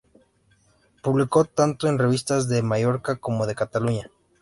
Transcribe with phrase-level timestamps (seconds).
[1.03, 4.09] Publicó tanto en revistas de Mallorca como de Cataluña.